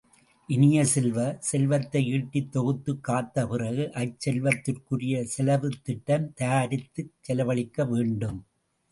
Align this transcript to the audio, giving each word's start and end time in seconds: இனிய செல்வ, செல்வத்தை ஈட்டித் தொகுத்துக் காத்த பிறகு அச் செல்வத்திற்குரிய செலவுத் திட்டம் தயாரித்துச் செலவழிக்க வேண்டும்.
இனிய 0.49 0.77
செல்வ, 0.91 1.17
செல்வத்தை 1.49 2.01
ஈட்டித் 2.11 2.47
தொகுத்துக் 2.51 3.03
காத்த 3.03 3.43
பிறகு 3.47 3.83
அச் 4.01 4.15
செல்வத்திற்குரிய 4.19 5.21
செலவுத் 5.35 5.79
திட்டம் 5.83 6.27
தயாரித்துச் 6.41 7.13
செலவழிக்க 7.21 7.85
வேண்டும். 7.85 8.41